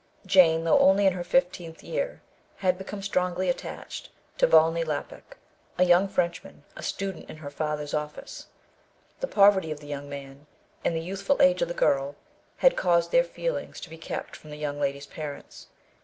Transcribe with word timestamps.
Jane, 0.25 0.63
though 0.63 0.79
only 0.79 1.05
in 1.05 1.13
her 1.13 1.23
fifteenth 1.23 1.83
year, 1.83 2.23
had 2.55 2.75
become 2.75 3.03
strongly 3.03 3.49
attached 3.49 4.09
to 4.39 4.47
Volney 4.47 4.83
Lapuc, 4.83 5.37
a 5.77 5.83
young 5.83 6.07
Frenchman, 6.07 6.63
a 6.75 6.81
student 6.81 7.29
in 7.29 7.37
her 7.37 7.51
father's 7.51 7.93
office. 7.93 8.47
The 9.19 9.27
poverty 9.27 9.69
of 9.69 9.79
the 9.79 9.85
young 9.85 10.09
man, 10.09 10.47
and 10.83 10.95
the 10.95 11.01
youthful 11.01 11.39
age 11.39 11.61
of 11.61 11.67
the 11.67 11.75
girl, 11.75 12.15
had 12.57 12.75
caused 12.75 13.11
their 13.11 13.23
feelings 13.23 13.79
to 13.81 13.91
be 13.91 13.97
kept 13.99 14.35
from 14.35 14.49
the 14.49 14.57
young 14.57 14.79
lady's 14.79 15.05
parents. 15.05 15.67